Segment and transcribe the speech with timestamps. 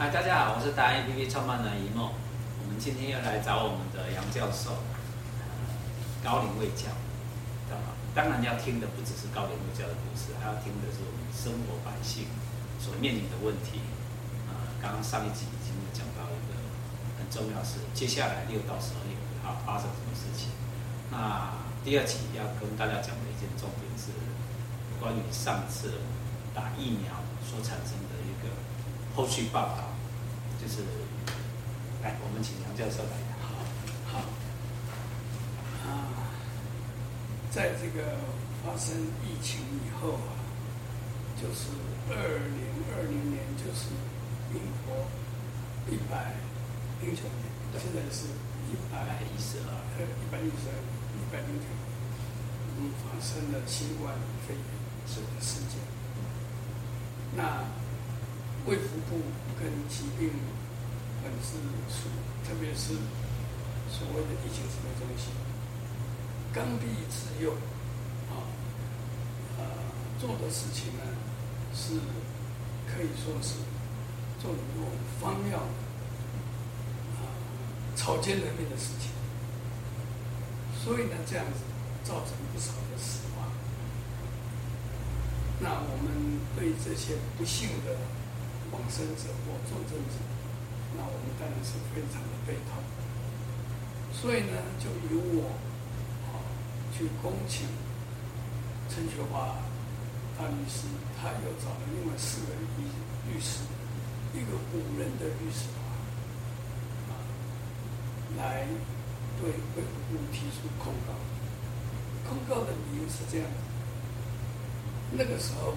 [0.00, 2.08] 嗨，大家好，我是达人 APP 创办人一梦。
[2.08, 4.80] 我们今天要来找我们的杨教授，
[6.24, 6.88] 高龄卫教，
[8.16, 12.24] 当然要听的不只是高龄卫教的故事，还要听的是我们生活百姓
[12.80, 13.84] 所面临的问题。
[14.48, 16.56] 啊，刚刚上一集已经讲到一个
[17.20, 19.12] 很重要的是，接下来六到十二月
[19.44, 20.48] 啊发生什么事情。
[21.12, 21.52] 那
[21.84, 24.16] 第二集要跟大家讲的一件重点是，
[24.96, 26.00] 关于上次
[26.56, 28.48] 打疫苗所产生的一个
[29.12, 29.89] 后续报道。
[30.60, 30.84] 就是，
[32.02, 33.16] 来，我们请杨教授来。
[33.40, 33.64] 好，
[34.12, 34.20] 好，
[35.88, 36.12] 啊，
[37.50, 38.20] 在这个
[38.62, 38.92] 发生
[39.24, 40.36] 疫情以后啊，
[41.40, 41.72] 就是
[42.12, 42.60] 二零
[42.92, 43.88] 二零年，就是
[44.52, 45.08] 民国
[45.88, 46.36] 一百
[47.00, 47.48] 零九年，
[47.80, 48.28] 现在是
[48.68, 49.00] 一百
[49.32, 51.88] 一十二，呃，一百一十二，一百零九年，
[52.76, 54.12] 嗯，发生了新冠
[54.46, 54.62] 肺炎
[55.08, 55.80] 这个事件。
[57.34, 57.64] 那
[58.66, 59.22] 胃腹部
[59.58, 60.30] 跟疾病
[61.22, 61.56] 管制
[61.88, 62.08] 署，
[62.46, 62.94] 特别是
[63.90, 65.32] 所谓的疫情指挥中心，
[66.52, 67.54] 刚愎自用，
[68.28, 68.46] 啊，
[69.58, 69.64] 呃，
[70.20, 71.02] 做的事情呢，
[71.74, 71.94] 是
[72.86, 73.54] 可以说是
[74.40, 74.86] 做很多
[75.20, 77.24] 荒谬，啊，
[77.96, 79.10] 草菅人命的事情，
[80.84, 81.60] 所以呢，这样子
[82.04, 83.48] 造成不少的死亡。
[85.60, 87.96] 那我们对这些不幸的。
[88.72, 90.16] 往生者或重症者，
[90.96, 92.78] 那我们当然是非常的悲痛。
[94.12, 95.50] 所以呢，就由我
[96.30, 96.38] 啊
[96.96, 97.66] 去恭请
[98.88, 99.56] 陈学华
[100.38, 100.86] 大律师，
[101.20, 102.86] 他又找了另外四个律
[103.32, 103.60] 律师，
[104.34, 105.82] 一个五人的律师团
[107.10, 107.18] 啊，
[108.36, 108.66] 来
[109.40, 111.14] 对卫福部提出控告。
[112.28, 113.58] 控告的理由是这样的：
[115.12, 115.74] 那个时候。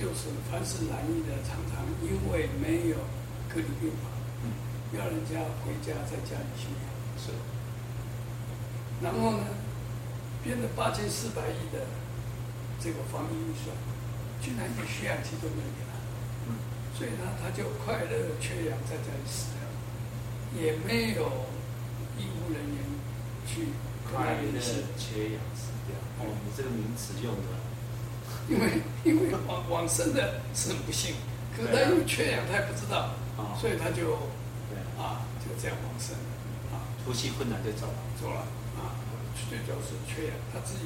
[0.00, 2.96] 就是凡是染疫的，常常因为没有
[3.52, 4.08] 隔离病房，
[4.40, 4.48] 嗯，
[4.96, 6.88] 要人家回家在家里休养。
[7.20, 7.28] 是。
[9.04, 9.44] 然后呢，
[10.42, 11.84] 编了八千四百亿的
[12.80, 13.76] 这个防疫预算，
[14.40, 15.92] 居然连血氧机都没有给他，
[16.48, 16.56] 嗯，
[16.96, 21.28] 所以呢，他就快乐缺氧在家里死掉，也没有
[22.16, 22.80] 医务人员
[23.46, 23.68] 去
[24.08, 24.60] 快乐
[24.96, 25.92] 缺氧死掉。
[26.24, 27.60] 哦，你这个名词用的。
[28.50, 31.14] 因为因为往往生的是很不幸，
[31.56, 34.14] 可是他又缺氧，他也不知道，啊、所以他就
[34.98, 36.16] 啊就这样往生，
[36.74, 36.82] 啊。
[37.06, 38.40] 呼吸困难就走了，走了
[38.74, 38.98] 啊，
[39.48, 40.80] 最主要是缺氧，他自己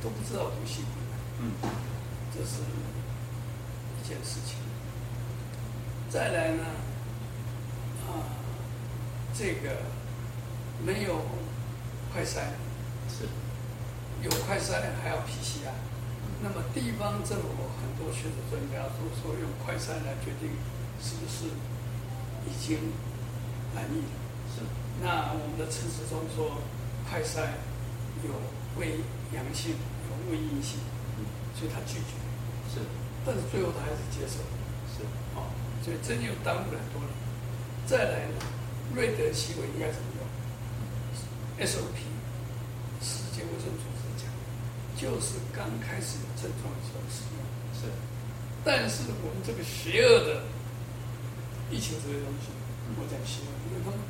[0.00, 1.70] 都不知道呼吸困难，嗯，
[2.32, 2.62] 这是
[3.98, 4.56] 一件事情。
[6.08, 6.64] 再来呢，
[8.06, 8.30] 啊
[9.36, 9.82] 这个
[10.84, 11.20] 没有
[12.12, 12.54] 快筛，
[13.10, 13.26] 是。
[14.22, 15.74] 有快筛还要 PCR。
[16.42, 17.48] 那么地方政府
[17.80, 20.50] 很多学者专家都说用快筛来决定
[21.00, 21.48] 是不是
[22.46, 22.92] 已经
[23.74, 24.14] 满意了。
[24.54, 24.62] 是。
[25.02, 26.60] 那我们的陈时中说
[27.08, 27.56] 快筛
[28.22, 28.32] 有
[28.78, 29.00] 微
[29.32, 30.78] 阳性，有微阴性，
[31.18, 31.24] 嗯，
[31.58, 32.12] 所以他拒绝。
[32.72, 32.84] 是。
[33.24, 34.44] 但是最后他还是接受。
[34.92, 35.02] 是。
[35.34, 35.48] 哦，
[35.82, 37.10] 所以真就耽误了很多人。
[37.86, 38.44] 再来呢，
[38.94, 41.96] 瑞德西韦应该怎么用？SOP，
[43.00, 43.95] 世界卫生组织。
[44.96, 47.38] 就是刚开始有症状的时候使用，
[47.76, 47.92] 是。
[48.64, 50.42] 但是我们这个邪恶的
[51.70, 52.48] 疫情这个东西，
[52.96, 54.00] 我讲邪恶，因为他们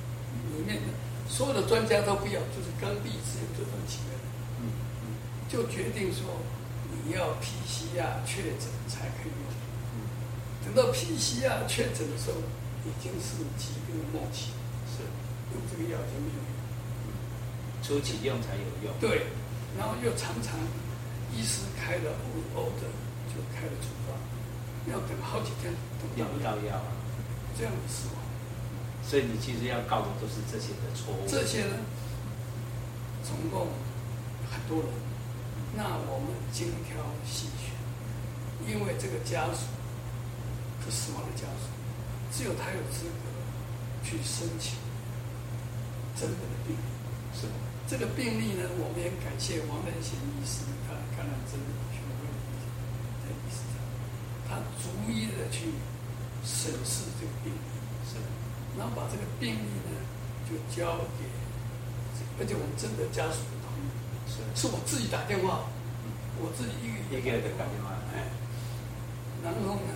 [0.55, 0.95] 里面的
[1.29, 4.15] 所有的专家都不要，就是刚愎自用这种企业，
[4.63, 4.71] 嗯
[5.03, 5.05] 嗯，
[5.51, 6.41] 就决定说
[7.05, 9.51] 你要 PCR 确诊才可以用，
[9.93, 10.07] 嗯，
[10.65, 12.39] 等到 PCR 确诊的时候，
[12.87, 14.55] 已经是疾病的末期，
[14.87, 15.03] 是，
[15.53, 16.49] 用这个药就没有用，
[17.05, 17.13] 嗯，
[17.83, 19.27] 初期用才有用，对。
[19.78, 20.59] 然后又常常，
[21.32, 22.10] 医师开了
[22.54, 22.88] O 的，
[23.28, 24.16] 就开了处方，
[24.91, 26.92] 要等好几天都要不到药啊，
[27.59, 28.16] 这样的死亡。
[29.04, 31.28] 所以你其实要告的都是这些的错误。
[31.28, 31.76] 这些呢，
[33.22, 33.69] 总共
[34.50, 34.91] 很多人，
[35.76, 37.70] 那我们精挑细选，
[38.66, 39.69] 因为这个家属
[40.84, 41.69] 是死亡的家属，
[42.32, 43.29] 只有他有资格
[44.02, 44.79] 去申请
[46.19, 46.81] 真的的病例，
[47.38, 47.52] 是吧？
[47.88, 51.55] 这个病例呢，我们也感谢王仁贤医师，他感染症
[51.94, 52.27] 学会
[53.23, 53.62] 的医师，
[54.43, 55.71] 他逐一的去
[56.43, 57.71] 审视这个病例，
[58.03, 58.19] 是，
[58.77, 60.03] 然后把这个病例呢，
[60.50, 61.31] 就交给，
[62.43, 63.87] 而且我们真的家属同意，
[64.27, 65.71] 是，是我自己打电话，
[66.43, 68.35] 我自己一个一个的打电话，哎，
[69.47, 69.94] 然后呢，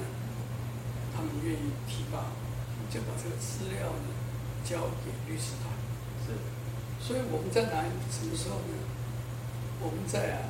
[1.11, 2.23] 他们愿意提报，
[2.87, 4.15] 就把这个资料呢
[4.63, 5.75] 交给律师团，
[6.23, 6.39] 是。
[7.01, 8.75] 所以我们在哪什么时候呢？
[9.83, 10.43] 我们在啊，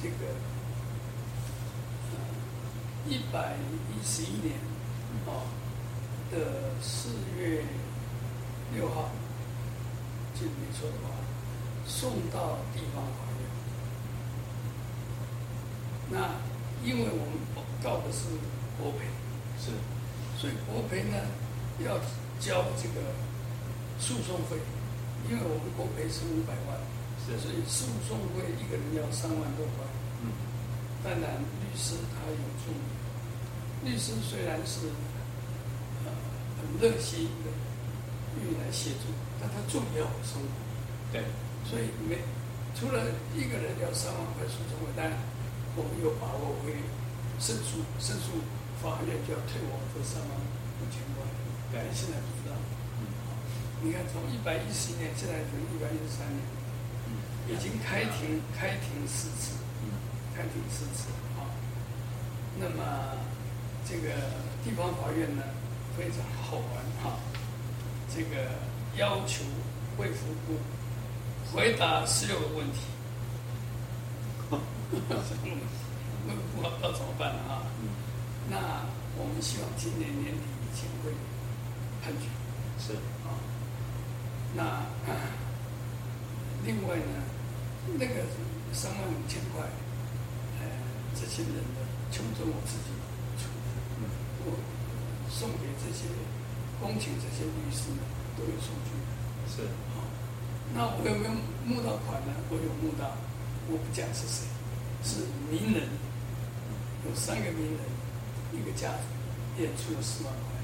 [0.00, 0.14] 这个
[2.12, 2.16] 呃
[3.08, 3.56] 一百
[3.90, 4.54] 一十一年，
[5.26, 5.42] 哦，
[6.30, 7.64] 的四月
[8.72, 9.10] 六号，
[10.34, 11.10] 记得没错的话，
[11.86, 13.42] 送到地方法院。
[16.10, 16.16] 那
[16.88, 18.28] 因为我们告的是
[18.80, 18.98] 国赔，
[19.60, 19.72] 是，
[20.40, 21.18] 所以国赔呢
[21.84, 21.98] 要
[22.38, 23.12] 交这个
[23.98, 24.56] 诉讼费，
[25.26, 26.78] 因为我们国赔是五百万，
[27.26, 29.82] 是，所以诉讼费一个人要三万多块。
[30.22, 30.30] 嗯，
[31.02, 34.92] 当然律师他有助理，律师虽然是
[36.06, 36.12] 呃
[36.60, 37.50] 很热心的
[38.38, 39.10] 愿意来协助，
[39.40, 40.48] 但他助理要有生活。
[41.10, 41.24] 对，
[41.64, 42.18] 所以没
[42.78, 45.16] 除了一个人要三万块诉讼费，当然。
[45.76, 46.74] 我们有把握会
[47.38, 48.42] 胜诉，胜诉
[48.82, 51.22] 法院就要退我这三万五千块。
[51.70, 52.56] 对，现在不知道。
[53.80, 56.42] 嗯，你看从一百一十年，现在从一百一十三年，
[57.06, 57.10] 嗯，
[57.52, 59.90] 已经开庭开庭四次，嗯，
[60.34, 61.08] 开庭四次
[61.38, 61.46] 啊。
[62.58, 63.16] 那么
[63.88, 64.08] 这个
[64.64, 65.42] 地方法院呢，
[65.96, 67.18] 非常好玩哈。
[68.14, 68.50] 这个
[68.96, 69.44] 要求
[69.98, 70.58] 卫福部
[71.52, 72.80] 回答十六个问题。
[74.50, 74.58] 嗯，
[76.26, 77.40] 那不好，那怎么办呢？
[77.48, 77.62] 啊，
[78.50, 78.56] 那
[79.16, 81.12] 我们希望今年年底以前会
[82.02, 82.26] 判决。
[82.80, 82.92] 是
[83.26, 83.34] 啊，
[84.54, 85.12] 那啊，
[86.64, 87.22] 另外呢，
[87.98, 88.24] 那个
[88.72, 89.62] 三万五千块，
[90.60, 90.64] 呃，
[91.14, 92.90] 这些人的穷尽我自己
[93.36, 93.50] 出，
[94.00, 94.08] 嗯，
[94.46, 94.56] 我
[95.30, 96.08] 送给这些
[96.80, 98.02] 恭请这些律师呢，
[98.36, 98.96] 都有数据。
[99.48, 99.62] 是
[99.96, 100.04] 哦，
[100.74, 101.30] 那我有没有
[101.64, 102.32] 募到款呢？
[102.50, 103.16] 我有募到，
[103.68, 104.48] 我不讲是谁。
[105.04, 105.88] 是名人，
[107.06, 107.80] 有三个名人，
[108.52, 110.58] 一个家族也出了四万块，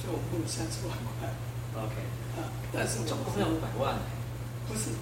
[0.00, 1.28] 所以我募了三十万块。
[1.74, 1.94] OK，
[2.36, 3.96] 啊，但是总共要五百万。
[4.68, 4.92] 不是，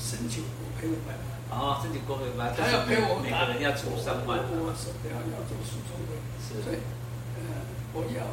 [0.00, 1.22] 申请我赔五百万。
[1.52, 4.40] 哦，申请国赔五百万，他要赔我每个人要出三万。
[4.56, 6.62] 我是要要做诉讼的，是。
[6.64, 6.80] 所以，
[7.36, 7.42] 呃，
[7.92, 8.24] 我要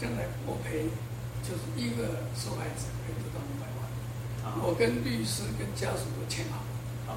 [0.00, 0.88] 将来我赔，
[1.40, 3.80] 就是一个受害者赔得到五百万。
[4.60, 6.60] 我跟律师跟家属都签好。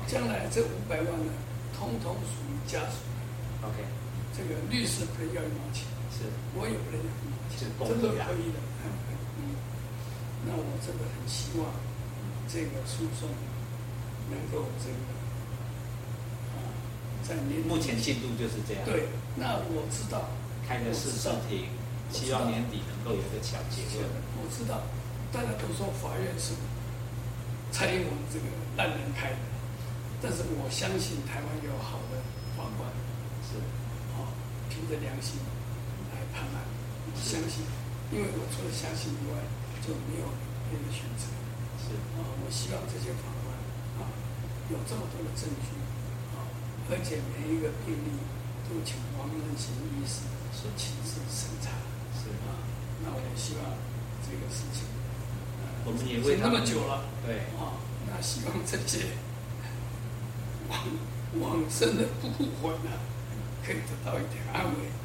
[0.07, 1.31] 将来这五百万呢，
[1.75, 3.00] 通通属于家属。
[3.63, 3.83] OK，
[4.36, 8.58] 这个律师赔要一毛钱，是，我也不能要一毛钱，这都可以的。
[9.36, 9.60] 嗯，
[10.48, 11.68] 那我真的很希望
[12.48, 13.28] 这个诉讼
[14.32, 15.04] 能够这个
[16.56, 16.72] 啊，
[17.20, 18.86] 在年目前进度就是这样。
[18.88, 20.32] 对，那我知道
[20.64, 21.68] 开个市政庭，
[22.14, 24.08] 希望年底能够有个小结论。
[24.40, 24.88] 我知道，
[25.36, 26.56] 大家都说法院是
[27.76, 28.46] 蔡英文这个
[28.78, 29.38] 烂人开的。
[30.24, 32.24] 但是我相信台湾有好的
[32.56, 32.88] 法官，
[33.44, 33.60] 是，
[34.16, 34.32] 啊，
[34.70, 35.36] 凭着良心
[36.36, 36.68] 来判案。
[37.08, 37.64] 我相信，
[38.12, 39.40] 因为我除了相信以外，
[39.80, 40.28] 就没有
[40.68, 41.32] 别的选择。
[41.80, 43.56] 是啊，我希望这些法官
[44.04, 44.12] 啊，
[44.68, 45.80] 有这么多的证据
[46.36, 46.44] 啊，
[46.92, 48.20] 而且每一个病例
[48.68, 51.72] 都请王任贤医师所亲自审查。
[52.20, 52.60] 是啊，
[53.04, 53.64] 那我也希望
[54.26, 54.84] 这个事情，
[55.86, 59.16] 我们也为那么久了，对啊，那希望这些。
[60.68, 60.82] 往
[61.40, 62.90] 往生的不悔呢，
[63.64, 65.05] 可以得到一点安慰，啊啊，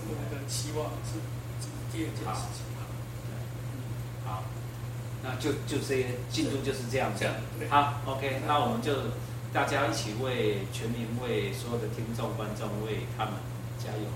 [0.00, 1.20] 这个我的期望是
[1.60, 2.64] 这是第二件事情。
[4.24, 4.42] 好，好，
[5.22, 7.28] 那就就这些进度就是这样子。
[7.68, 9.12] 好，OK，那我们就
[9.52, 13.34] 大家一起为全民、为所有的听众、观众为他们
[13.78, 14.08] 加油。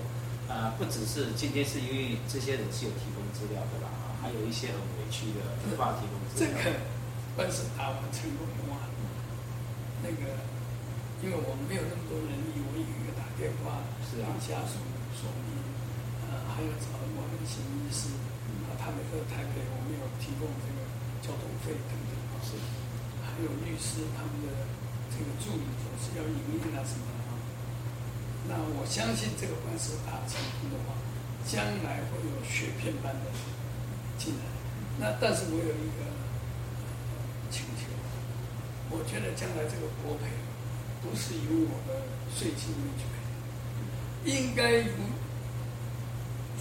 [0.49, 3.89] 啊，不只是今天是因为这些人是有提供资料的啦，
[4.21, 6.53] 还有一些很委屈的无法提供资料。
[6.53, 6.77] 这个
[7.35, 8.77] 官司打完成功的话。
[10.05, 10.37] 那个，
[11.23, 14.77] 因为我们没有那么多人力，我一个一个打电话，是啊，家属
[15.17, 15.74] 说明，呃，
[16.51, 18.13] 还要找王任贤医师，
[18.67, 20.79] 啊，他们在台北，我们有提供这个
[21.21, 22.53] 交通费等等啊，是，
[23.23, 24.51] 还有律师他们的
[25.09, 27.33] 这个助理总是要营运啊什么的啊，
[28.47, 30.93] 那我相信这个官司打成功的话，
[31.47, 33.31] 将来会有雪片般的
[34.17, 34.45] 进来，
[34.99, 36.05] 那但是我有一个
[37.51, 37.89] 请求。
[38.91, 40.29] 我觉得将来这个国赔
[41.01, 42.05] 不是由我的
[42.37, 44.93] 税金去赔，应该由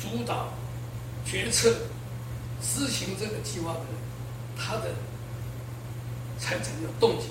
[0.00, 0.48] 主导
[1.24, 1.70] 决策
[2.60, 3.88] 执行这个计划的人，
[4.56, 4.92] 他的
[6.38, 7.28] 财产要冻结，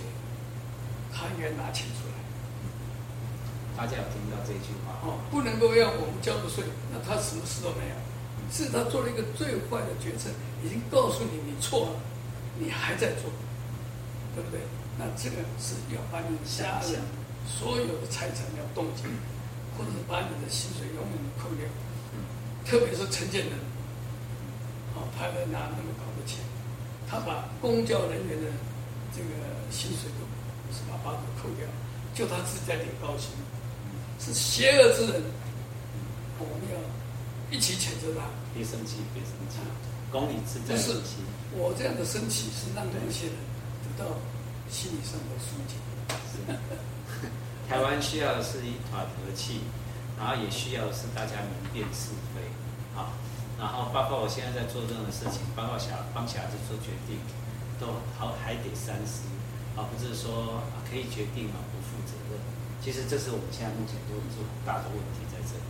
[1.14, 2.14] 他应该拿钱出来。
[3.76, 5.02] 大家有听到这句话？
[5.02, 7.96] 哦，不能够让我们交的税，那他什么事都没有。
[8.52, 10.30] 是他做了一个最坏的决策，
[10.64, 11.92] 已经告诉你你错了，
[12.60, 13.32] 你还在做，
[14.36, 14.60] 对不对？
[15.00, 17.02] 那这个是要把你家人
[17.50, 19.10] 所有的财产要冻结，
[19.74, 21.66] 或者是把你的薪水永远的扣掉。
[22.66, 23.54] 特别是陈建仁，
[24.96, 26.40] 哦，他来拿那么高的钱，
[27.10, 28.48] 他把公交人员的
[29.14, 29.30] 这个
[29.70, 30.24] 薪水都
[30.74, 31.68] 是把把它扣掉，
[32.14, 33.30] 就他自己在领高薪，
[34.20, 35.22] 是邪恶之人。
[36.40, 38.26] 我们要一起谴责他。
[38.54, 39.58] 别生气，别生气，
[40.12, 40.76] 公理自在。
[40.76, 41.00] 不是
[41.58, 43.36] 我这样的生气是让那些人
[43.84, 44.12] 得到
[44.70, 45.76] 心理上的疏解。
[46.32, 46.54] 是。
[47.68, 49.62] 台湾需要的是一团和气，
[50.18, 52.50] 然后也需要是大家明辨是非
[52.96, 53.14] 啊。
[53.60, 57.20] 然后包括我现在在做这样的事情，包括小帮小孩子做决定，
[57.80, 59.30] 都好还得三思
[59.78, 62.40] 啊，不是说可以决定啊不负责任。
[62.82, 65.64] 其实这是我们现在目前都有很大的问题在这里，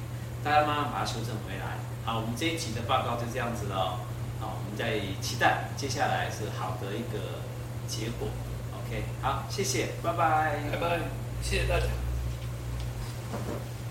[0.44, 1.78] 大家慢慢把它修正回来。
[2.04, 4.00] 好，我们这一集的报告就这样子了。
[4.40, 7.46] 好，我们在期待接下来是好的一个
[7.88, 8.28] 结果。
[8.82, 11.00] OK，好，谢谢，拜拜，拜拜，
[11.44, 11.86] 谢谢大家。